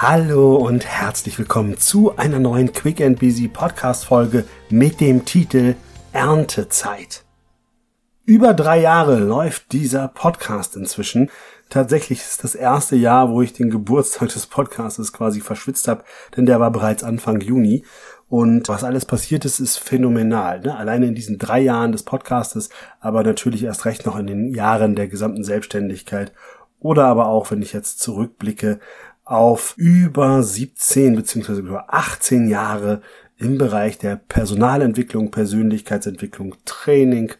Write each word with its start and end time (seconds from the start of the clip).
Hallo 0.00 0.54
und 0.54 0.86
herzlich 0.86 1.40
willkommen 1.40 1.76
zu 1.76 2.16
einer 2.16 2.38
neuen 2.38 2.72
Quick 2.72 3.00
and 3.00 3.18
Busy 3.18 3.48
Podcast 3.48 4.04
Folge 4.04 4.44
mit 4.70 5.00
dem 5.00 5.24
Titel 5.24 5.74
Erntezeit. 6.12 7.24
Über 8.24 8.54
drei 8.54 8.80
Jahre 8.80 9.18
läuft 9.18 9.72
dieser 9.72 10.06
Podcast 10.06 10.76
inzwischen. 10.76 11.32
Tatsächlich 11.68 12.20
ist 12.20 12.44
das 12.44 12.54
erste 12.54 12.94
Jahr, 12.94 13.32
wo 13.32 13.42
ich 13.42 13.54
den 13.54 13.70
Geburtstag 13.70 14.28
des 14.28 14.46
Podcastes 14.46 15.12
quasi 15.12 15.40
verschwitzt 15.40 15.88
habe, 15.88 16.04
denn 16.36 16.46
der 16.46 16.60
war 16.60 16.70
bereits 16.70 17.02
Anfang 17.02 17.40
Juni. 17.40 17.84
Und 18.28 18.68
was 18.68 18.84
alles 18.84 19.04
passiert 19.04 19.44
ist, 19.44 19.58
ist 19.58 19.78
phänomenal. 19.78 20.60
Ne? 20.60 20.76
Alleine 20.76 21.06
in 21.06 21.16
diesen 21.16 21.38
drei 21.38 21.58
Jahren 21.58 21.90
des 21.90 22.04
Podcastes, 22.04 22.68
aber 23.00 23.24
natürlich 23.24 23.64
erst 23.64 23.84
recht 23.84 24.06
noch 24.06 24.16
in 24.16 24.28
den 24.28 24.54
Jahren 24.54 24.94
der 24.94 25.08
gesamten 25.08 25.42
Selbstständigkeit. 25.42 26.32
Oder 26.80 27.06
aber 27.06 27.26
auch, 27.26 27.50
wenn 27.50 27.62
ich 27.62 27.72
jetzt 27.72 27.98
zurückblicke, 27.98 28.78
auf 29.28 29.74
über 29.76 30.42
17 30.42 31.14
beziehungsweise 31.14 31.60
über 31.60 31.92
18 31.92 32.48
Jahre 32.48 33.02
im 33.36 33.58
Bereich 33.58 33.98
der 33.98 34.16
Personalentwicklung, 34.16 35.30
Persönlichkeitsentwicklung, 35.30 36.54
Training, 36.64 37.32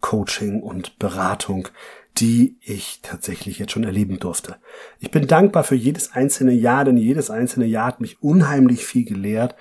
Coaching 0.00 0.60
und 0.60 0.98
Beratung, 0.98 1.68
die 2.18 2.56
ich 2.60 3.00
tatsächlich 3.02 3.58
jetzt 3.58 3.72
schon 3.72 3.84
erleben 3.84 4.18
durfte. 4.18 4.56
Ich 4.98 5.10
bin 5.10 5.26
dankbar 5.26 5.64
für 5.64 5.74
jedes 5.74 6.12
einzelne 6.12 6.52
Jahr, 6.52 6.84
denn 6.84 6.98
jedes 6.98 7.30
einzelne 7.30 7.66
Jahr 7.66 7.86
hat 7.86 8.00
mich 8.02 8.22
unheimlich 8.22 8.84
viel 8.84 9.06
gelehrt 9.06 9.54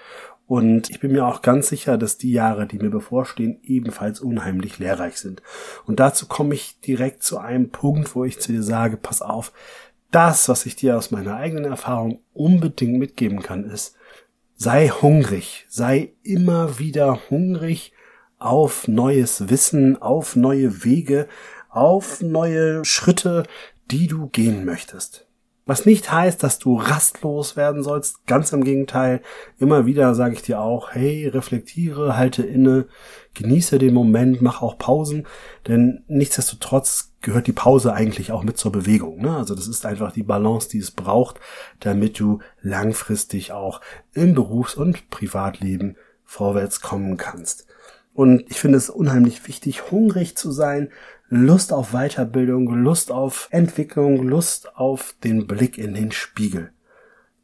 und 0.50 0.90
ich 0.90 1.00
bin 1.00 1.12
mir 1.12 1.28
auch 1.28 1.44
ganz 1.44 1.70
sicher, 1.70 1.98
dass 2.00 2.18
die 2.18 2.32
Jahre, 2.32 2.66
die 2.66 2.80
mir 2.80 2.90
bevorstehen, 2.90 3.60
ebenfalls 3.64 4.20
unheimlich 4.20 4.80
lehrreich 4.80 5.18
sind. 5.18 5.44
Und 5.86 6.00
dazu 6.00 6.26
komme 6.26 6.56
ich 6.56 6.80
direkt 6.82 7.22
zu 7.22 7.38
einem 7.38 7.70
Punkt, 7.70 8.16
wo 8.16 8.26
ich 8.26 8.40
zu 8.40 8.52
dir 8.52 8.64
sage, 8.64 8.98
pass 8.98 9.22
auf, 9.22 9.54
das, 10.12 10.50
was 10.50 10.66
ich 10.66 10.76
dir 10.76 10.98
aus 10.98 11.12
meiner 11.12 11.36
eigenen 11.36 11.66
Erfahrung 11.66 12.22
unbedingt 12.34 12.98
mitgeben 12.98 13.42
kann, 13.42 13.64
ist, 13.64 13.96
sei 14.56 14.90
hungrig, 14.90 15.66
sei 15.70 16.14
immer 16.24 16.80
wieder 16.80 17.20
hungrig 17.30 17.94
auf 18.38 18.88
neues 18.88 19.50
Wissen, 19.50 20.02
auf 20.02 20.36
neue 20.36 20.84
Wege, 20.84 21.28
auf 21.70 22.22
neue 22.22 22.84
Schritte, 22.86 23.44
die 23.92 24.08
du 24.08 24.28
gehen 24.28 24.66
möchtest. 24.66 25.29
Was 25.70 25.86
nicht 25.86 26.12
heißt, 26.12 26.42
dass 26.42 26.58
du 26.58 26.78
rastlos 26.78 27.56
werden 27.56 27.84
sollst. 27.84 28.26
Ganz 28.26 28.52
im 28.54 28.64
Gegenteil. 28.64 29.22
Immer 29.60 29.86
wieder 29.86 30.16
sage 30.16 30.34
ich 30.34 30.42
dir 30.42 30.62
auch, 30.62 30.94
hey, 30.94 31.28
reflektiere, 31.28 32.18
halte 32.18 32.42
inne, 32.42 32.88
genieße 33.36 33.78
den 33.78 33.94
Moment, 33.94 34.42
mach 34.42 34.64
auch 34.64 34.80
Pausen. 34.80 35.28
Denn 35.68 36.04
nichtsdestotrotz 36.08 37.14
gehört 37.22 37.46
die 37.46 37.54
Pause 37.54 37.94
eigentlich 37.94 38.32
auch 38.32 38.42
mit 38.42 38.58
zur 38.58 38.72
Bewegung. 38.72 39.22
Ne? 39.22 39.38
Also 39.38 39.54
das 39.54 39.68
ist 39.68 39.86
einfach 39.86 40.12
die 40.12 40.24
Balance, 40.24 40.70
die 40.70 40.80
es 40.80 40.90
braucht, 40.90 41.40
damit 41.82 42.20
du 42.20 42.40
langfristig 42.64 43.52
auch 43.52 43.80
im 44.14 44.34
Berufs- 44.34 44.74
und 44.74 45.12
Privatleben 45.12 45.98
vorwärts 46.26 46.82
kommen 46.82 47.16
kannst. 47.16 47.68
Und 48.20 48.52
ich 48.52 48.60
finde 48.60 48.78
es 48.78 48.90
unheimlich 48.90 49.48
wichtig, 49.48 49.92
hungrig 49.92 50.36
zu 50.36 50.52
sein, 50.52 50.90
Lust 51.30 51.72
auf 51.72 51.92
Weiterbildung, 51.94 52.68
Lust 52.84 53.14
auf 53.14 53.48
Entwicklung, 53.50 54.28
Lust 54.28 54.76
auf 54.76 55.16
den 55.24 55.48
Blick 55.48 55.78
in 55.78 55.94
den 55.94 56.12
Spiegel. 56.12 56.72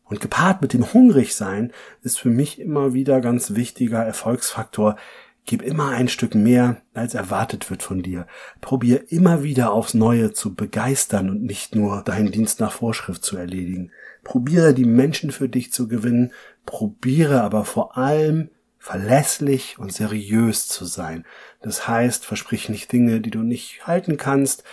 Und 0.03 0.19
gepaart 0.19 0.61
mit 0.61 0.73
dem 0.73 0.91
Hungrigsein 0.91 1.71
ist 2.01 2.19
für 2.19 2.29
mich 2.29 2.59
immer 2.59 2.93
wieder 2.93 3.21
ganz 3.21 3.55
wichtiger 3.55 4.03
Erfolgsfaktor. 4.03 4.97
Gib 5.45 5.61
immer 5.61 5.91
ein 5.91 6.09
Stück 6.09 6.35
mehr, 6.35 6.81
als 6.93 7.13
erwartet 7.13 7.69
wird 7.69 7.81
von 7.81 8.01
dir. 8.01 8.27
Probier 8.59 9.13
immer 9.13 9.43
wieder 9.43 9.71
aufs 9.71 9.93
Neue 9.93 10.33
zu 10.33 10.55
begeistern 10.55 11.29
und 11.29 11.41
nicht 11.41 11.73
nur 11.73 12.01
deinen 12.01 12.33
Dienst 12.33 12.59
nach 12.59 12.73
Vorschrift 12.73 13.23
zu 13.23 13.37
erledigen. 13.37 13.91
Probiere 14.25 14.73
die 14.73 14.83
Menschen 14.83 15.31
für 15.31 15.47
dich 15.47 15.71
zu 15.71 15.87
gewinnen. 15.87 16.33
Probiere 16.65 17.43
aber 17.43 17.63
vor 17.63 17.97
allem 17.97 18.49
verlässlich 18.85 19.79
und 19.79 19.91
seriös 19.91 20.67
zu 20.67 20.85
sein. 20.85 21.25
Das 21.59 21.87
heißt, 21.87 22.23
versprich 22.23 22.69
nicht 22.69 22.91
Dinge, 22.91 23.19
die 23.19 23.31
du 23.31 23.39
nicht 23.39 23.87
halten 23.87 24.15
kannst. 24.15 24.63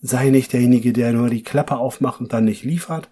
Sei 0.00 0.30
nicht 0.30 0.54
derjenige, 0.54 0.94
der 0.94 1.12
nur 1.12 1.28
die 1.28 1.42
Klappe 1.42 1.76
aufmacht 1.76 2.18
und 2.18 2.32
dann 2.32 2.46
nicht 2.46 2.64
liefert. 2.64 3.10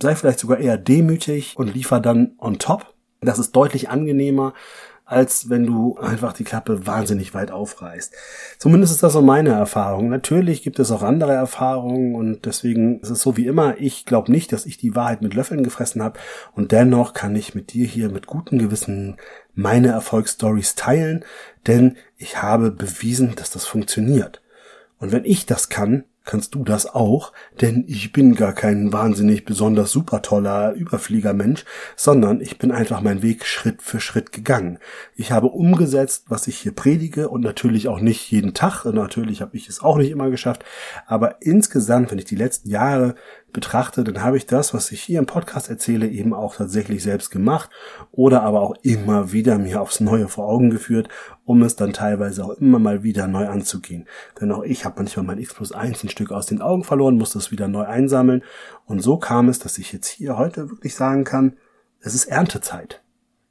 Sei 0.00 0.14
vielleicht 0.14 0.38
sogar 0.38 0.58
eher 0.58 0.78
demütig 0.78 1.54
und 1.56 1.74
liefer 1.74 1.98
dann 1.98 2.36
on 2.38 2.60
top. 2.60 2.94
Das 3.20 3.40
ist 3.40 3.56
deutlich 3.56 3.90
angenehmer, 3.90 4.54
als 5.08 5.48
wenn 5.48 5.64
du 5.64 5.96
einfach 5.96 6.34
die 6.34 6.44
Klappe 6.44 6.86
wahnsinnig 6.86 7.32
weit 7.32 7.50
aufreißt. 7.50 8.12
Zumindest 8.58 8.92
ist 8.92 9.02
das 9.02 9.14
so 9.14 9.22
meine 9.22 9.50
Erfahrung. 9.50 10.10
Natürlich 10.10 10.62
gibt 10.62 10.78
es 10.78 10.90
auch 10.90 11.02
andere 11.02 11.32
Erfahrungen 11.32 12.14
und 12.14 12.44
deswegen 12.44 13.00
ist 13.00 13.08
es 13.08 13.22
so 13.22 13.38
wie 13.38 13.46
immer, 13.46 13.78
ich 13.78 14.04
glaube 14.04 14.30
nicht, 14.30 14.52
dass 14.52 14.66
ich 14.66 14.76
die 14.76 14.94
Wahrheit 14.94 15.22
mit 15.22 15.32
Löffeln 15.32 15.62
gefressen 15.62 16.02
habe 16.02 16.20
und 16.54 16.72
dennoch 16.72 17.14
kann 17.14 17.34
ich 17.34 17.54
mit 17.54 17.72
dir 17.72 17.86
hier 17.86 18.10
mit 18.10 18.26
gutem 18.26 18.58
Gewissen 18.58 19.16
meine 19.54 19.88
Erfolgsstories 19.88 20.74
teilen, 20.74 21.24
denn 21.66 21.96
ich 22.18 22.42
habe 22.42 22.70
bewiesen, 22.70 23.34
dass 23.34 23.50
das 23.50 23.64
funktioniert. 23.64 24.42
Und 24.98 25.10
wenn 25.10 25.24
ich 25.24 25.46
das 25.46 25.70
kann, 25.70 26.04
kannst 26.28 26.54
du 26.54 26.62
das 26.62 26.84
auch, 26.86 27.32
denn 27.62 27.84
ich 27.88 28.12
bin 28.12 28.34
gar 28.34 28.52
kein 28.52 28.92
wahnsinnig 28.92 29.46
besonders 29.46 29.90
super 29.90 30.20
toller 30.20 30.74
Überfliegermensch, 30.74 31.64
sondern 31.96 32.42
ich 32.42 32.58
bin 32.58 32.70
einfach 32.70 33.00
meinen 33.00 33.22
Weg 33.22 33.46
Schritt 33.46 33.80
für 33.80 33.98
Schritt 33.98 34.30
gegangen. 34.30 34.78
Ich 35.16 35.32
habe 35.32 35.46
umgesetzt, 35.46 36.26
was 36.28 36.46
ich 36.46 36.58
hier 36.58 36.72
predige 36.72 37.30
und 37.30 37.40
natürlich 37.40 37.88
auch 37.88 38.00
nicht 38.00 38.30
jeden 38.30 38.52
Tag, 38.52 38.84
natürlich 38.84 39.40
habe 39.40 39.56
ich 39.56 39.70
es 39.70 39.80
auch 39.80 39.96
nicht 39.96 40.10
immer 40.10 40.28
geschafft, 40.28 40.66
aber 41.06 41.40
insgesamt, 41.40 42.10
wenn 42.10 42.18
ich 42.18 42.26
die 42.26 42.36
letzten 42.36 42.68
Jahre 42.68 43.14
betrachte, 43.52 44.04
dann 44.04 44.22
habe 44.22 44.36
ich 44.36 44.46
das, 44.46 44.74
was 44.74 44.92
ich 44.92 45.02
hier 45.02 45.18
im 45.18 45.26
Podcast 45.26 45.70
erzähle, 45.70 46.06
eben 46.08 46.34
auch 46.34 46.56
tatsächlich 46.56 47.02
selbst 47.02 47.30
gemacht 47.30 47.70
oder 48.12 48.42
aber 48.42 48.60
auch 48.60 48.74
immer 48.82 49.32
wieder 49.32 49.58
mir 49.58 49.80
aufs 49.80 50.00
Neue 50.00 50.28
vor 50.28 50.46
Augen 50.48 50.70
geführt, 50.70 51.08
um 51.44 51.62
es 51.62 51.76
dann 51.76 51.92
teilweise 51.92 52.44
auch 52.44 52.50
immer 52.50 52.78
mal 52.78 53.02
wieder 53.02 53.26
neu 53.26 53.48
anzugehen. 53.48 54.06
Denn 54.40 54.52
auch 54.52 54.62
ich 54.62 54.84
habe 54.84 54.96
manchmal 54.98 55.24
mein 55.24 55.38
X 55.38 55.54
plus 55.54 55.72
1 55.72 56.04
ein 56.04 56.08
Stück 56.08 56.30
aus 56.30 56.46
den 56.46 56.60
Augen 56.60 56.84
verloren, 56.84 57.16
musste 57.16 57.38
es 57.38 57.50
wieder 57.50 57.68
neu 57.68 57.84
einsammeln 57.84 58.42
und 58.86 59.00
so 59.00 59.16
kam 59.16 59.48
es, 59.48 59.58
dass 59.58 59.78
ich 59.78 59.92
jetzt 59.92 60.08
hier 60.08 60.36
heute 60.36 60.70
wirklich 60.70 60.94
sagen 60.94 61.24
kann, 61.24 61.56
es 62.00 62.14
ist 62.14 62.26
Erntezeit. 62.26 63.02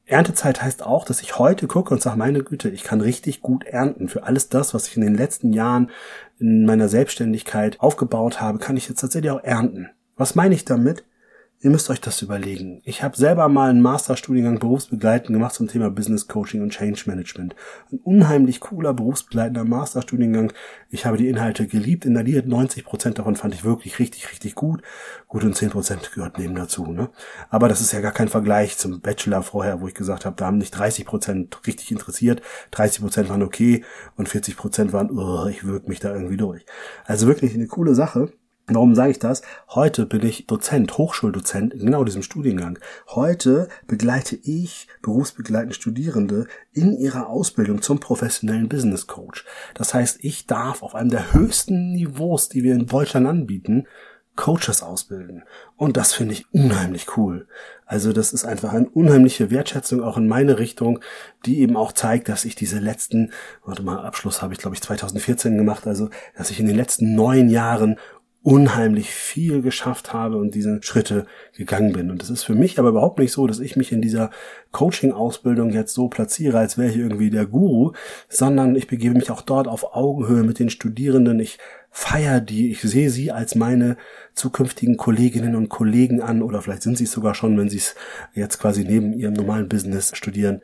Erntezeit 0.08 0.62
heißt 0.62 0.84
auch, 0.84 1.04
dass 1.04 1.22
ich 1.22 1.38
heute 1.38 1.68
gucke 1.68 1.94
und 1.94 2.02
sage, 2.02 2.18
meine 2.18 2.42
Güte, 2.42 2.70
ich 2.70 2.84
kann 2.84 3.02
richtig 3.02 3.42
gut 3.42 3.66
ernten. 3.66 4.08
Für 4.08 4.24
alles 4.24 4.48
das, 4.48 4.74
was 4.74 4.88
ich 4.88 4.96
in 4.96 5.04
den 5.04 5.16
letzten 5.16 5.52
Jahren 5.52 5.92
in 6.40 6.66
meiner 6.66 6.90
Selbstständigkeit 6.90 7.80
aufgebaut 7.80 8.42
habe, 8.42 8.60
kann 8.60 8.78
ich 8.78 8.88
jetzt 8.88 9.02
tatsächlich 9.02 9.32
auch 9.32 9.44
ernten. 9.44 9.90
Was 10.16 10.36
meine 10.36 10.56
ich 10.56 10.66
damit? 10.66 11.04
Ihr 11.60 11.72
müsst 11.72 11.90
euch 11.90 12.00
das 12.00 12.22
überlegen. 12.22 12.84
Ich 12.86 13.02
habe 13.02 13.18
selber 13.18 13.50
mal 13.50 13.72
einen 13.72 13.82
Masterstudiengang 13.82 14.60
berufsbegleitend 14.60 15.34
gemacht 15.34 15.56
zum 15.56 15.68
Thema 15.68 15.90
Business 15.90 16.28
Coaching 16.28 16.62
und 16.62 16.70
Change 16.70 17.06
Management. 17.08 17.56
Ein 17.92 17.98
unheimlich 18.04 18.60
cooler 18.60 18.94
berufsbegleitender 18.94 19.66
Masterstudiengang. 19.66 20.54
Ich 20.92 21.08
habe 21.08 21.18
die 21.18 21.28
Inhalte 21.28 21.66
geliebt, 21.66 22.06
inhaliert. 22.06 22.46
90 22.46 22.86
Prozent 22.86 23.18
davon 23.18 23.36
fand 23.36 23.56
ich 23.56 23.64
wirklich 23.64 23.98
richtig, 23.98 24.30
richtig 24.30 24.54
gut. 24.54 24.84
Gut 25.28 25.44
und 25.44 25.56
10 25.56 25.72
Prozent 25.72 26.12
gehört 26.14 26.38
neben 26.38 26.54
dazu. 26.54 26.86
Ne? 26.92 27.10
Aber 27.50 27.68
das 27.68 27.82
ist 27.82 27.92
ja 27.92 28.02
gar 28.02 28.12
kein 28.12 28.28
Vergleich 28.28 28.78
zum 28.78 29.02
Bachelor 29.02 29.42
vorher, 29.42 29.82
wo 29.82 29.88
ich 29.88 29.96
gesagt 29.96 30.26
habe, 30.26 30.36
da 30.36 30.46
haben 30.46 30.60
nicht 30.60 30.78
30 30.78 31.08
Prozent 31.08 31.60
richtig 31.66 31.90
interessiert. 31.90 32.44
30 32.70 33.02
Prozent 33.02 33.30
waren 33.30 33.42
okay 33.42 33.84
und 34.16 34.30
40 34.30 34.58
Prozent 34.58 34.94
waren, 34.94 35.10
oh, 35.10 35.48
ich 35.48 35.66
wirke 35.66 35.90
mich 35.90 36.00
da 36.00 36.14
irgendwie 36.14 36.38
durch. 36.38 36.68
Also 37.06 37.26
wirklich 37.26 37.56
eine 37.56 37.66
coole 37.66 37.96
Sache. 37.96 38.32
Warum 38.70 38.96
sage 38.96 39.12
ich 39.12 39.20
das? 39.20 39.44
Heute 39.70 40.06
bin 40.06 40.26
ich 40.26 40.46
Dozent, 40.46 40.98
Hochschuldozent 40.98 41.74
in 41.74 41.86
genau 41.86 42.04
diesem 42.04 42.22
Studiengang. 42.22 42.78
Heute 43.08 43.70
begleite 43.88 44.36
ich 44.36 44.90
berufsbegleitende 45.02 45.74
Studierende 45.74 46.48
in 46.74 46.92
ihrer 46.92 47.30
Ausbildung 47.30 47.82
zum 47.82 48.02
professionellen 48.02 48.68
Business 48.68 49.08
Coach. 49.08 49.46
Das 49.74 49.94
heißt, 49.94 50.18
ich 50.22 50.48
darf 50.48 50.84
auf 50.84 50.96
einem 50.96 51.10
der 51.10 51.32
höchsten 51.32 51.94
Niveaus, 51.94 52.50
die 52.50 52.62
wir 52.64 52.74
in 52.74 52.88
Deutschland 52.88 53.26
anbieten, 53.26 53.88
Coaches 54.36 54.84
ausbilden. 54.84 55.44
Und 55.78 55.98
das 55.98 56.14
finde 56.14 56.34
ich 56.34 56.54
unheimlich 56.54 57.18
cool. 57.18 57.48
Also 57.86 58.14
das 58.14 58.34
ist 58.34 58.46
einfach 58.46 58.72
eine 58.72 58.88
unheimliche 58.88 59.50
Wertschätzung 59.50 60.04
auch 60.04 60.18
in 60.18 60.28
meine 60.28 60.60
Richtung, 60.60 61.00
die 61.46 61.60
eben 61.60 61.76
auch 61.76 61.92
zeigt, 61.92 62.30
dass 62.30 62.46
ich 62.46 62.56
diese 62.56 62.80
letzten, 62.80 63.32
warte 63.66 63.82
mal, 63.82 64.06
Abschluss 64.06 64.42
habe 64.42 64.54
ich 64.54 64.60
glaube 64.60 64.76
ich 64.76 64.82
2014 64.82 65.58
gemacht, 65.58 65.88
also 65.88 66.10
dass 66.38 66.52
ich 66.52 66.60
in 66.60 66.68
den 66.68 66.76
letzten 66.76 67.16
neun 67.16 67.50
Jahren 67.50 67.98
unheimlich 68.48 69.10
viel 69.10 69.62
geschafft 69.62 70.14
habe 70.14 70.38
und 70.38 70.56
diese 70.56 70.82
Schritte 70.82 71.26
gegangen 71.58 71.92
bin. 71.92 72.10
Und 72.10 72.24
es 72.24 72.30
ist 72.30 72.44
für 72.44 72.56
mich 72.56 72.80
aber 72.80 72.88
überhaupt 72.88 73.20
nicht 73.20 73.34
so, 73.34 73.46
dass 73.46 73.60
ich 73.60 73.76
mich 73.76 73.92
in 73.92 74.02
dieser 74.02 74.30
Coaching-Ausbildung 74.72 75.72
jetzt 75.72 75.94
so 75.94 76.08
platziere, 76.08 76.58
als 76.58 76.78
wäre 76.78 76.90
ich 76.90 76.96
irgendwie 76.96 77.30
der 77.30 77.46
Guru, 77.46 77.92
sondern 78.30 78.78
ich 78.78 78.88
begebe 78.88 79.16
mich 79.16 79.32
auch 79.32 79.42
dort 79.42 79.68
auf 79.68 79.94
Augenhöhe 79.94 80.44
mit 80.44 80.60
den 80.60 80.70
Studierenden. 80.70 81.42
Ich 81.42 81.58
feiere 81.92 82.40
die, 82.40 82.72
ich 82.72 82.80
sehe 82.80 83.10
sie 83.10 83.34
als 83.34 83.56
meine 83.56 83.98
zukünftigen 84.34 84.96
Kolleginnen 84.96 85.54
und 85.58 85.68
Kollegen 85.68 86.22
an 86.22 86.42
oder 86.42 86.62
vielleicht 86.62 86.84
sind 86.84 86.98
sie 86.98 87.04
es 87.04 87.12
sogar 87.12 87.36
schon, 87.36 87.58
wenn 87.58 87.68
sie 87.68 87.80
es 87.80 87.96
jetzt 88.34 88.60
quasi 88.60 88.86
neben 88.86 89.12
ihrem 89.12 89.34
normalen 89.34 89.68
Business 89.68 90.16
studieren. 90.16 90.62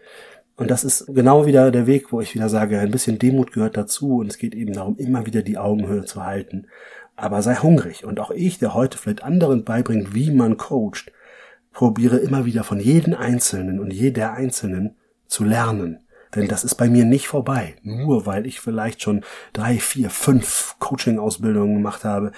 Und 0.56 0.70
das 0.70 0.84
ist 0.84 1.08
genau 1.08 1.46
wieder 1.48 1.72
der 1.72 1.88
Weg, 1.88 2.12
wo 2.12 2.22
ich 2.22 2.36
wieder 2.36 2.48
sage, 2.48 2.80
ein 2.80 2.92
bisschen 2.92 3.18
Demut 3.18 3.52
gehört 3.52 3.76
dazu 3.76 4.18
und 4.18 4.28
es 4.28 4.38
geht 4.38 4.54
eben 4.54 4.74
darum, 4.74 4.98
immer 4.98 5.26
wieder 5.26 5.42
die 5.42 5.58
Augenhöhe 5.58 6.06
zu 6.06 6.24
halten 6.24 6.68
aber 7.16 7.42
sei 7.42 7.56
hungrig. 7.56 8.06
Und 8.06 8.20
auch 8.20 8.32
ich, 8.32 8.60
der 8.60 8.74
heute 8.74 8.98
vielleicht 8.98 9.24
anderen 9.24 9.64
beibringt, 9.64 10.14
wie 10.14 10.32
man 10.32 10.58
coacht, 10.58 11.12
probiere 11.72 12.18
immer 12.18 12.46
wieder 12.46 12.64
von 12.64 12.80
jedem 12.80 13.14
Einzelnen 13.14 13.80
und 13.80 13.92
jeder 13.92 14.34
Einzelnen 14.34 14.96
zu 15.28 15.44
lernen. 15.44 16.00
Denn 16.36 16.48
das 16.48 16.64
ist 16.64 16.76
bei 16.76 16.90
mir 16.90 17.06
nicht 17.06 17.28
vorbei. 17.28 17.76
Nur 17.84 18.26
weil 18.26 18.48
ich 18.48 18.60
vielleicht 18.60 19.04
schon 19.04 19.24
drei, 19.54 19.78
vier, 19.78 20.10
fünf 20.10 20.76
Coaching-Ausbildungen 20.80 21.76
gemacht 21.76 22.04
habe, 22.04 22.32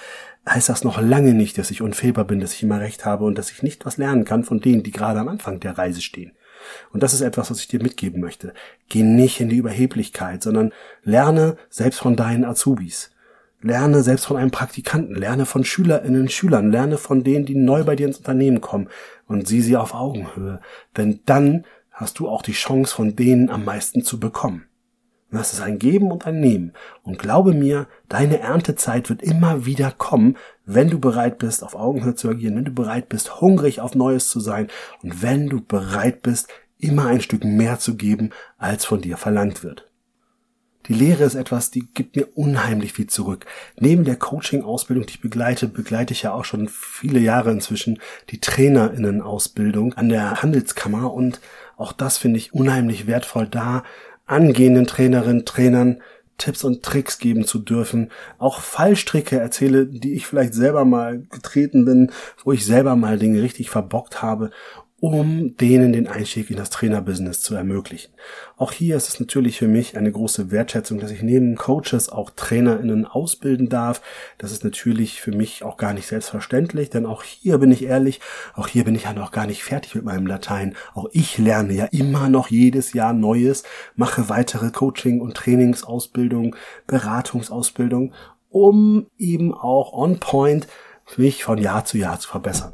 heißt 0.47 0.67
das 0.67 0.83
noch 0.83 1.01
lange 1.01 1.33
nicht, 1.33 1.57
dass 1.57 1.71
ich 1.71 1.81
unfehlbar 1.81 2.25
bin, 2.25 2.41
dass 2.41 2.53
ich 2.53 2.63
immer 2.63 2.81
recht 2.81 3.06
habe 3.06 3.23
und 3.23 3.38
dass 3.38 3.51
ich 3.51 3.63
nicht 3.63 3.85
was 3.85 3.97
lernen 3.97 4.25
kann 4.25 4.44
von 4.44 4.59
denen, 4.59 4.83
die 4.83 4.91
gerade 4.91 5.19
am 5.19 5.29
Anfang 5.29 5.62
der 5.62 5.77
Reise 5.77 6.01
stehen. 6.01 6.33
Und 6.91 7.03
das 7.03 7.13
ist 7.13 7.21
etwas, 7.21 7.51
was 7.51 7.59
ich 7.59 7.67
dir 7.67 7.81
mitgeben 7.81 8.21
möchte. 8.21 8.53
Geh 8.89 9.03
nicht 9.03 9.39
in 9.39 9.49
die 9.49 9.57
Überheblichkeit, 9.57 10.43
sondern 10.43 10.71
lerne 11.03 11.57
selbst 11.69 11.99
von 11.99 12.15
deinen 12.15 12.45
Azubis. 12.45 13.11
Lerne 13.61 14.03
selbst 14.03 14.25
von 14.25 14.37
einem 14.37 14.51
Praktikanten, 14.51 15.15
lerne 15.15 15.45
von 15.45 15.63
Schülerinnen, 15.63 16.29
Schülern, 16.29 16.71
lerne 16.71 16.97
von 16.97 17.23
denen, 17.23 17.45
die 17.45 17.55
neu 17.55 17.83
bei 17.83 17.95
dir 17.95 18.07
ins 18.07 18.19
Unternehmen 18.19 18.61
kommen 18.61 18.89
und 19.27 19.47
sieh 19.47 19.61
sie 19.61 19.77
auf 19.77 19.93
Augenhöhe. 19.93 20.59
Denn 20.97 21.21
dann 21.25 21.65
hast 21.91 22.19
du 22.19 22.27
auch 22.27 22.41
die 22.41 22.51
Chance, 22.51 22.93
von 22.93 23.15
denen 23.15 23.49
am 23.49 23.65
meisten 23.65 24.03
zu 24.03 24.19
bekommen. 24.19 24.65
Das 25.31 25.54
ist 25.54 25.62
ein 25.62 25.80
Geben 25.80 26.12
und 26.12 26.25
ein 26.25 26.39
Nehmen. 26.39 26.74
Und 27.04 27.19
glaube 27.19 27.54
mir, 27.54 27.88
deine 28.07 28.39
Erntezeit 28.39 29.10
wird 29.10 29.22
immer 29.22 29.66
wieder 29.66 29.92
kommen, 29.92 30.38
wenn 30.66 30.89
du 30.89 31.00
bereit 31.00 31.39
bist, 31.39 31.63
auf 31.63 31.75
Augenhöhe 31.75 32.16
zu 32.16 32.30
agieren, 32.30 32.56
wenn 32.56 32.66
du 32.66 32.74
bereit 32.74 33.10
bist, 33.10 33.42
hungrig 33.42 33.81
auf 33.81 33.95
Neues 33.95 34.30
zu 34.30 34.39
sein 34.39 34.68
und 35.01 35.22
wenn 35.22 35.50
du 35.50 35.62
bereit 35.62 36.22
bist, 36.22 36.48
immer 36.80 37.07
ein 37.07 37.22
Stück 37.22 37.44
mehr 37.44 37.80
zu 37.80 37.95
geben, 37.95 38.31
als 38.57 38.86
von 38.86 39.01
dir 39.01 39.18
verlangt 39.18 39.63
wird. 39.63 39.89
Die 40.88 40.94
Lehre 40.94 41.24
ist 41.24 41.36
etwas, 41.36 41.72
die 41.72 41.88
gibt 41.94 42.16
mir 42.16 42.27
unheimlich 42.36 42.94
viel 42.94 43.07
zurück. 43.07 43.45
Neben 43.80 44.04
der 44.04 44.18
Coaching-Ausbildung, 44.18 45.07
die 45.07 45.13
ich 45.13 45.22
begleite, 45.22 45.68
begleite 45.68 46.13
ich 46.13 46.22
ja 46.22 46.33
auch 46.33 46.45
schon 46.45 46.68
viele 46.68 47.19
Jahre 47.19 47.51
inzwischen 47.51 48.00
die 48.30 48.39
Trainerinnen-Ausbildung 48.39 49.94
an 49.95 50.10
der 50.10 50.44
Handelskammer 50.44 51.12
und 51.12 51.42
auch 51.77 51.92
das 51.92 52.18
finde 52.18 52.38
ich 52.38 52.54
unheimlich 52.54 53.07
wertvoll, 53.07 53.48
da 53.48 53.83
angehenden 54.25 54.88
Trainerinnen, 54.88 55.45
Trainern 55.45 56.01
Tipps 56.38 56.63
und 56.63 56.83
Tricks 56.83 57.18
geben 57.18 57.45
zu 57.45 57.60
dürfen, 57.60 58.12
auch 58.39 58.60
Fallstricke 58.60 59.39
erzähle, 59.39 59.88
die 59.88 60.16
ich 60.16 60.27
vielleicht 60.27 60.54
selber 60.54 60.83
mal 60.83 61.22
getreten 61.31 61.86
bin, 61.86 62.12
wo 62.44 62.51
ich 62.51 62.66
selber 62.66 62.95
mal 62.95 63.18
Dinge 63.18 63.42
richtig 63.42 63.69
verbockt 63.69 64.22
habe 64.22 64.51
um 65.05 65.55
denen 65.57 65.93
den 65.93 66.07
Einstieg 66.07 66.49
in 66.49 66.57
das 66.57 66.71
Trainerbusiness 66.71 67.41
zu 67.41 67.53
ermöglichen. 67.53 68.11
Auch 68.57 68.71
hier 68.71 68.95
ist 68.95 69.07
es 69.07 69.19
natürlich 69.19 69.59
für 69.59 69.67
mich 69.67 69.97
eine 69.97 70.11
große 70.11 70.49
Wertschätzung, 70.49 70.99
dass 70.99 71.11
ich 71.11 71.21
neben 71.21 71.55
Coaches 71.55 72.09
auch 72.09 72.31
TrainerInnen 72.35 73.05
ausbilden 73.05 73.69
darf. 73.69 74.01
Das 74.39 74.51
ist 74.51 74.63
natürlich 74.63 75.21
für 75.21 75.31
mich 75.31 75.63
auch 75.63 75.77
gar 75.77 75.93
nicht 75.93 76.07
selbstverständlich, 76.07 76.89
denn 76.89 77.05
auch 77.05 77.21
hier 77.23 77.59
bin 77.59 77.71
ich 77.71 77.83
ehrlich, 77.83 78.19
auch 78.55 78.67
hier 78.67 78.83
bin 78.83 78.95
ich 78.95 79.03
ja 79.03 79.13
noch 79.13 79.31
gar 79.31 79.45
nicht 79.45 79.63
fertig 79.63 79.93
mit 79.93 80.05
meinem 80.05 80.25
Latein. 80.25 80.75
Auch 80.95 81.07
ich 81.11 81.37
lerne 81.37 81.73
ja 81.73 81.85
immer 81.85 82.27
noch 82.27 82.49
jedes 82.49 82.93
Jahr 82.93 83.13
Neues, 83.13 83.63
mache 83.95 84.27
weitere 84.29 84.71
Coaching- 84.71 85.21
und 85.21 85.35
Trainingsausbildung, 85.35 86.55
Beratungsausbildung, 86.87 88.13
um 88.49 89.05
eben 89.17 89.53
auch 89.53 89.93
on 89.93 90.19
point 90.19 90.67
mich 91.17 91.43
von 91.43 91.59
Jahr 91.59 91.85
zu 91.85 91.97
Jahr 91.97 92.19
zu 92.19 92.29
verbessern. 92.29 92.73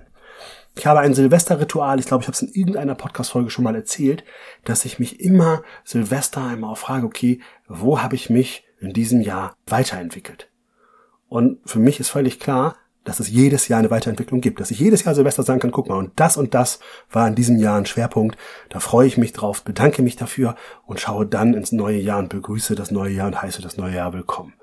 Ich 0.76 0.86
habe 0.86 1.02
ein 1.02 1.14
Silvesterritual, 1.14 2.00
ich 2.00 2.06
glaube, 2.06 2.22
ich 2.22 2.28
habe 2.28 2.36
es 2.36 2.42
in 2.42 2.54
irgendeiner 2.54 2.96
Podcast-Folge 2.96 3.50
schon 3.50 3.66
mal 3.66 3.76
erzählt, 3.76 4.24
dass 4.64 4.86
ich 4.86 5.00
mich 5.00 5.20
immer 5.20 5.64
Silvester 5.84 6.44
einmal 6.44 6.76
frage, 6.76 7.06
okay, 7.06 7.42
wo 7.68 8.02
habe 8.02 8.16
ich 8.16 8.30
mich 8.30 8.64
in 8.80 8.94
diesem 8.94 9.22
Jahr 9.22 9.56
weiterentwickelt? 9.68 10.50
Und 11.28 11.60
für 11.66 11.80
mich 11.80 12.00
ist 12.00 12.10
völlig 12.10 12.40
klar, 12.40 12.76
dass 13.04 13.20
es 13.20 13.30
jedes 13.30 13.68
Jahr 13.68 13.80
eine 13.80 13.90
Weiterentwicklung 13.90 14.42
gibt, 14.42 14.60
dass 14.60 14.72
ich 14.72 14.80
jedes 14.80 15.04
Jahr 15.04 15.16
Silvester 15.16 15.44
sagen 15.44 15.60
kann, 15.60 15.72
guck 15.72 15.90
mal, 15.90 15.98
und 15.98 16.12
das 16.20 16.38
und 16.38 16.54
das 16.54 16.80
war 17.12 17.28
in 17.28 17.36
diesem 17.36 17.58
Jahr 17.58 17.78
ein 17.78 17.86
Schwerpunkt, 17.86 18.38
da 18.70 18.80
freue 18.80 19.08
ich 19.08 19.18
mich 19.18 19.34
drauf, 19.34 19.64
bedanke 19.64 20.02
mich 20.04 20.16
dafür 20.16 20.56
und 20.86 21.00
schaue 21.00 21.26
dann 21.26 21.54
ins 21.54 21.72
neue 21.72 21.98
Jahr 21.98 22.20
und 22.20 22.30
begrüße 22.30 22.76
das 22.76 22.92
neue 22.92 23.14
Jahr 23.14 23.28
und 23.28 23.42
heiße 23.42 23.62
das 23.62 23.78
neue 23.78 23.96
Jahr 23.96 24.14
willkommen. 24.14 24.54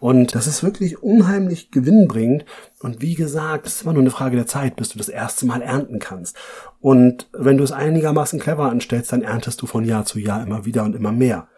Und 0.00 0.34
das 0.34 0.46
ist 0.46 0.62
wirklich 0.62 1.02
unheimlich 1.02 1.70
gewinnbringend. 1.70 2.44
Und 2.80 3.02
wie 3.02 3.14
gesagt, 3.14 3.66
es 3.66 3.76
ist 3.76 3.82
immer 3.82 3.92
nur 3.92 4.02
eine 4.02 4.10
Frage 4.10 4.36
der 4.36 4.46
Zeit, 4.46 4.76
bis 4.76 4.90
du 4.90 4.98
das 4.98 5.08
erste 5.08 5.46
Mal 5.46 5.62
ernten 5.62 5.98
kannst. 5.98 6.36
Und 6.80 7.28
wenn 7.32 7.56
du 7.58 7.64
es 7.64 7.72
einigermaßen 7.72 8.38
clever 8.38 8.70
anstellst, 8.70 9.12
dann 9.12 9.22
erntest 9.22 9.60
du 9.62 9.66
von 9.66 9.84
Jahr 9.84 10.04
zu 10.04 10.18
Jahr 10.18 10.42
immer 10.42 10.64
wieder 10.64 10.84
und 10.84 10.94
immer 10.94 11.12
mehr. 11.12 11.48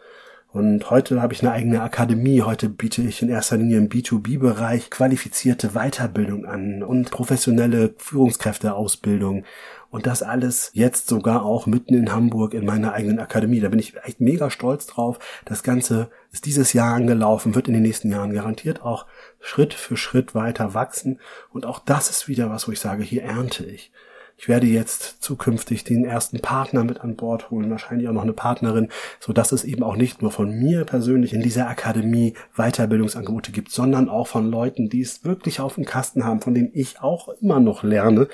Und 0.53 0.91
heute 0.91 1.23
habe 1.23 1.33
ich 1.33 1.43
eine 1.43 1.53
eigene 1.53 1.81
Akademie. 1.81 2.43
Heute 2.43 2.69
biete 2.69 3.03
ich 3.03 3.23
in 3.23 3.29
erster 3.29 3.57
Linie 3.57 3.79
im 3.79 3.89
B2B-Bereich 3.89 4.91
qualifizierte 4.91 5.71
Weiterbildung 5.75 6.45
an 6.45 6.83
und 6.83 7.13
professionelle 7.13 7.95
Führungskräfteausbildung. 7.99 9.45
Und 9.91 10.07
das 10.07 10.25
alles 10.25 10.73
jetzt 10.75 11.07
sogar 11.07 11.45
auch 11.45 11.67
mitten 11.67 11.95
in 11.95 12.13
Hamburg 12.13 12.55
in 12.55 12.67
meiner 12.67 12.95
eigenen 12.95 13.21
Akademie. 13.21 13.61
Da 13.61 13.69
bin 13.69 13.79
ich 13.79 13.95
echt 14.03 14.21
mega 14.21 14.51
stolz 14.51 14.87
drauf. 14.87 15.21
Das 15.45 15.63
Ganze 15.63 16.11
ist 16.33 16.47
dieses 16.47 16.73
Jahr 16.73 16.95
angelaufen, 16.95 17.55
wird 17.55 17.69
in 17.69 17.75
den 17.75 17.83
nächsten 17.83 18.11
Jahren 18.11 18.33
garantiert 18.33 18.83
auch 18.83 19.07
Schritt 19.39 19.73
für 19.73 19.97
Schritt 19.97 20.35
weiter 20.35 20.75
wachsen. 20.75 21.21
Und 21.53 21.65
auch 21.65 21.79
das 21.79 22.11
ist 22.11 22.27
wieder 22.27 22.51
was, 22.51 22.67
wo 22.67 22.73
ich 22.73 22.81
sage, 22.81 23.05
hier 23.05 23.23
ernte 23.23 23.65
ich. 23.65 23.93
Ich 24.41 24.49
werde 24.49 24.67
jetzt 24.67 25.23
zukünftig 25.23 25.85
den 25.85 26.07
ersten 26.07 26.41
Partner 26.41 26.83
mit 26.83 27.03
an 27.03 27.15
Bord 27.15 27.51
holen, 27.51 27.71
wahrscheinlich 27.71 28.09
auch 28.09 28.15
noch 28.15 28.23
eine 28.23 28.33
Partnerin, 28.33 28.89
so 29.19 29.35
dass 29.35 29.53
es 29.53 29.65
eben 29.65 29.83
auch 29.83 29.97
nicht 29.97 30.23
nur 30.23 30.33
von 30.33 30.51
mir 30.51 30.87
persönlich 30.87 31.35
in 31.35 31.43
dieser 31.43 31.69
Akademie 31.69 32.33
Weiterbildungsangebote 32.57 33.53
gibt, 33.53 33.71
sondern 33.71 34.09
auch 34.09 34.29
von 34.29 34.51
Leuten, 34.51 34.89
die 34.89 35.03
es 35.03 35.27
wirklich 35.27 35.61
auf 35.61 35.75
dem 35.75 35.85
Kasten 35.85 36.25
haben, 36.25 36.41
von 36.41 36.55
denen 36.55 36.71
ich 36.73 37.03
auch 37.03 37.29
immer 37.43 37.61
noch 37.61 37.83
lerne. 37.83 38.29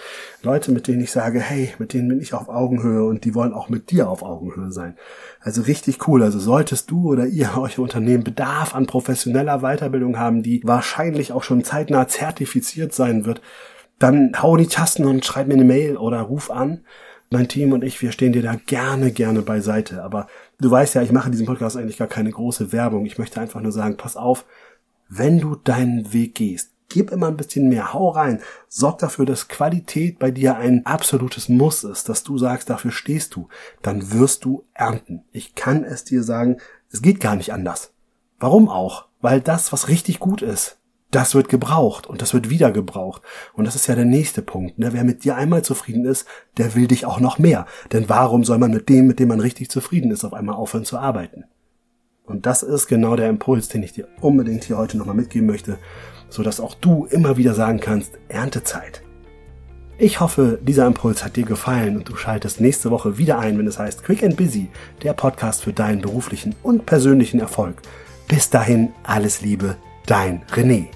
Leute, 0.44 0.70
mit 0.70 0.86
denen 0.86 1.00
ich 1.00 1.10
sage, 1.10 1.40
hey, 1.40 1.70
mit 1.80 1.92
denen 1.92 2.06
bin 2.06 2.20
ich 2.20 2.34
auf 2.34 2.48
Augenhöhe 2.48 3.04
und 3.04 3.24
die 3.24 3.34
wollen 3.34 3.52
auch 3.52 3.68
mit 3.68 3.90
dir 3.90 4.08
auf 4.08 4.22
Augenhöhe 4.22 4.70
sein. 4.70 4.96
Also 5.40 5.62
richtig 5.62 6.06
cool. 6.06 6.22
Also 6.22 6.38
solltest 6.38 6.88
du 6.88 7.10
oder 7.10 7.26
ihr 7.26 7.56
euch 7.58 7.80
Unternehmen 7.80 8.22
Bedarf 8.22 8.76
an 8.76 8.86
professioneller 8.86 9.58
Weiterbildung 9.58 10.20
haben, 10.20 10.44
die 10.44 10.60
wahrscheinlich 10.62 11.32
auch 11.32 11.42
schon 11.42 11.64
zeitnah 11.64 12.06
zertifiziert 12.06 12.94
sein 12.94 13.24
wird, 13.24 13.40
dann 13.98 14.32
hau 14.40 14.56
die 14.56 14.66
Tasten 14.66 15.04
und 15.04 15.24
schreib 15.24 15.46
mir 15.46 15.54
eine 15.54 15.64
Mail 15.64 15.96
oder 15.96 16.20
ruf 16.20 16.50
an. 16.50 16.84
Mein 17.30 17.48
Team 17.48 17.72
und 17.72 17.82
ich, 17.82 18.00
wir 18.02 18.12
stehen 18.12 18.32
dir 18.32 18.42
da 18.42 18.54
gerne, 18.54 19.10
gerne 19.10 19.42
beiseite. 19.42 20.02
Aber 20.02 20.28
du 20.60 20.70
weißt 20.70 20.94
ja, 20.94 21.02
ich 21.02 21.12
mache 21.12 21.26
in 21.26 21.32
diesem 21.32 21.46
Podcast 21.46 21.76
eigentlich 21.76 21.98
gar 21.98 22.08
keine 22.08 22.30
große 22.30 22.72
Werbung. 22.72 23.04
Ich 23.04 23.18
möchte 23.18 23.40
einfach 23.40 23.60
nur 23.60 23.72
sagen, 23.72 23.96
pass 23.96 24.16
auf, 24.16 24.44
wenn 25.08 25.40
du 25.40 25.56
deinen 25.56 26.12
Weg 26.12 26.36
gehst, 26.36 26.70
gib 26.88 27.10
immer 27.10 27.28
ein 27.28 27.36
bisschen 27.36 27.68
mehr, 27.68 27.92
hau 27.92 28.10
rein, 28.10 28.40
sorg 28.68 28.98
dafür, 28.98 29.26
dass 29.26 29.48
Qualität 29.48 30.18
bei 30.18 30.30
dir 30.30 30.56
ein 30.56 30.86
absolutes 30.86 31.48
Muss 31.48 31.84
ist, 31.84 32.08
dass 32.08 32.22
du 32.22 32.38
sagst, 32.38 32.70
dafür 32.70 32.92
stehst 32.92 33.34
du, 33.34 33.48
dann 33.82 34.12
wirst 34.12 34.44
du 34.44 34.64
ernten. 34.72 35.24
Ich 35.32 35.54
kann 35.54 35.84
es 35.84 36.04
dir 36.04 36.22
sagen, 36.22 36.58
es 36.90 37.02
geht 37.02 37.20
gar 37.20 37.36
nicht 37.36 37.52
anders. 37.52 37.92
Warum 38.38 38.68
auch? 38.68 39.06
Weil 39.20 39.40
das, 39.40 39.72
was 39.72 39.88
richtig 39.88 40.20
gut 40.20 40.42
ist, 40.42 40.75
das 41.16 41.34
wird 41.34 41.48
gebraucht 41.48 42.06
und 42.06 42.20
das 42.20 42.34
wird 42.34 42.50
wieder 42.50 42.70
gebraucht. 42.70 43.22
Und 43.54 43.64
das 43.64 43.74
ist 43.74 43.86
ja 43.86 43.94
der 43.94 44.04
nächste 44.04 44.42
Punkt. 44.42 44.78
Ne? 44.78 44.92
Wer 44.92 45.02
mit 45.02 45.24
dir 45.24 45.34
einmal 45.34 45.62
zufrieden 45.62 46.04
ist, 46.04 46.26
der 46.58 46.74
will 46.74 46.86
dich 46.86 47.06
auch 47.06 47.20
noch 47.20 47.38
mehr. 47.38 47.64
Denn 47.90 48.10
warum 48.10 48.44
soll 48.44 48.58
man 48.58 48.70
mit 48.70 48.90
dem, 48.90 49.06
mit 49.06 49.18
dem 49.18 49.28
man 49.28 49.40
richtig 49.40 49.70
zufrieden 49.70 50.10
ist, 50.10 50.26
auf 50.26 50.34
einmal 50.34 50.56
aufhören 50.56 50.84
zu 50.84 50.98
arbeiten? 50.98 51.44
Und 52.26 52.44
das 52.44 52.62
ist 52.62 52.86
genau 52.86 53.16
der 53.16 53.30
Impuls, 53.30 53.68
den 53.68 53.82
ich 53.82 53.94
dir 53.94 54.08
unbedingt 54.20 54.64
hier 54.64 54.76
heute 54.76 54.98
nochmal 54.98 55.14
mitgeben 55.14 55.46
möchte, 55.46 55.78
so 56.28 56.42
dass 56.42 56.60
auch 56.60 56.74
du 56.74 57.06
immer 57.06 57.38
wieder 57.38 57.54
sagen 57.54 57.80
kannst, 57.80 58.12
Erntezeit. 58.28 59.00
Ich 59.96 60.20
hoffe, 60.20 60.58
dieser 60.60 60.86
Impuls 60.86 61.24
hat 61.24 61.36
dir 61.36 61.46
gefallen 61.46 61.96
und 61.96 62.10
du 62.10 62.16
schaltest 62.16 62.60
nächste 62.60 62.90
Woche 62.90 63.16
wieder 63.16 63.38
ein, 63.38 63.56
wenn 63.56 63.66
es 63.66 63.78
heißt 63.78 64.04
Quick 64.04 64.22
and 64.22 64.36
Busy, 64.36 64.68
der 65.02 65.14
Podcast 65.14 65.62
für 65.62 65.72
deinen 65.72 66.02
beruflichen 66.02 66.54
und 66.62 66.84
persönlichen 66.84 67.40
Erfolg. 67.40 67.80
Bis 68.28 68.50
dahin 68.50 68.92
alles 69.02 69.40
Liebe, 69.40 69.76
dein 70.04 70.42
René. 70.52 70.88